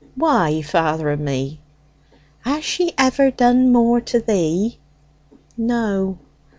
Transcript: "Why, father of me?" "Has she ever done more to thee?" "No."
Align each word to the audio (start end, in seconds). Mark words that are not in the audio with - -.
"Why, 0.15 0.63
father 0.63 1.11
of 1.11 1.19
me?" 1.19 1.59
"Has 2.39 2.63
she 2.63 2.91
ever 2.97 3.29
done 3.29 3.71
more 3.71 4.01
to 4.01 4.19
thee?" 4.19 4.79
"No." 5.55 6.17